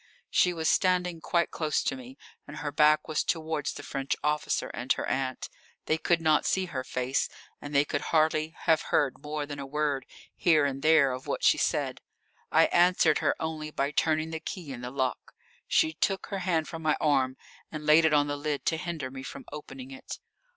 She 0.31 0.51
was 0.51 0.67
standing 0.67 1.21
quite 1.21 1.51
close 1.51 1.83
to 1.83 1.95
me, 1.95 2.17
and 2.47 2.57
her 2.57 2.71
back 2.71 3.07
was 3.07 3.23
towards 3.23 3.71
the 3.73 3.83
French 3.83 4.15
officer 4.23 4.71
and 4.73 4.91
her 4.93 5.05
aunt. 5.07 5.47
They 5.85 5.99
could 5.99 6.19
not 6.19 6.43
see 6.43 6.65
her 6.65 6.83
face, 6.83 7.29
and 7.61 7.75
they 7.75 7.85
could 7.85 8.01
hardly 8.09 8.55
have 8.61 8.81
heard 8.89 9.21
more 9.21 9.45
than 9.45 9.59
a 9.59 9.65
word 9.67 10.07
here 10.35 10.65
and 10.65 10.81
there 10.81 11.11
of 11.11 11.27
what 11.27 11.43
she 11.43 11.59
said. 11.59 12.01
I 12.51 12.65
answered 12.71 13.19
her 13.19 13.35
only 13.39 13.69
by 13.69 13.91
turning 13.91 14.31
the 14.31 14.39
key 14.39 14.73
in 14.73 14.81
the 14.81 14.89
lock. 14.89 15.35
She 15.67 15.93
took 15.93 16.25
her 16.31 16.39
hand 16.39 16.67
from 16.67 16.81
my 16.81 16.97
arm 16.99 17.37
and 17.71 17.85
laid 17.85 18.03
it 18.03 18.11
on 18.11 18.25
the 18.25 18.35
lid 18.37 18.65
to 18.65 18.77
hinder 18.77 19.11
me 19.11 19.21
from 19.21 19.45
opening 19.51 19.91
it. 19.91 20.17